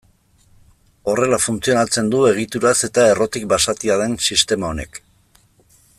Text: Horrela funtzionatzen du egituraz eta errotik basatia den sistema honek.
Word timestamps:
Horrela 1.11 1.37
funtzionatzen 1.47 2.09
du 2.15 2.23
egituraz 2.31 2.75
eta 2.89 3.05
errotik 3.11 3.47
basatia 3.55 4.01
den 4.03 4.19
sistema 4.31 4.73
honek. 4.75 5.03